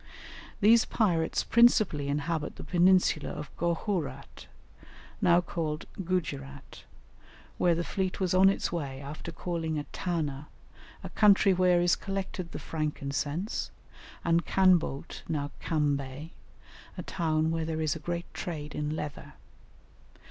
These 0.61 0.83
pirates 0.85 1.43
principally 1.43 2.07
inhabit 2.07 2.55
the 2.55 2.63
peninsula 2.63 3.29
of 3.29 3.55
Gohourat, 3.55 4.47
now 5.21 5.41
called 5.41 5.85
Gujerat, 6.03 6.85
where 7.59 7.75
the 7.75 7.83
fleet 7.83 8.19
was 8.19 8.33
on 8.33 8.49
its 8.49 8.71
way 8.71 8.99
after 8.99 9.31
calling 9.31 9.77
at 9.77 9.93
Tana 9.93 10.47
a 11.03 11.09
country 11.09 11.53
where 11.53 11.81
is 11.83 11.95
collected 11.95 12.51
the 12.51 12.57
frankincense 12.57 13.69
and 14.25 14.43
Canboat, 14.43 15.21
now 15.29 15.51
Kambay, 15.61 16.31
a 16.97 17.03
town 17.03 17.51
where 17.51 17.63
there 17.65 17.79
is 17.79 17.95
a 17.95 17.99
great 17.99 18.25
trade 18.33 18.73
in 18.73 18.95
leather. 18.95 19.33